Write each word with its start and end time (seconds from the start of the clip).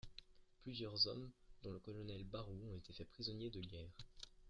Plusieurs 0.63 1.05
hommes 1.05 1.29
dont 1.61 1.71
le 1.71 1.77
colonel 1.77 2.23
Barrou 2.23 2.59
ont 2.73 2.75
été 2.75 2.91
faits 2.91 3.07
prisonniers 3.09 3.51
de 3.51 3.61
guerre. 3.61 3.93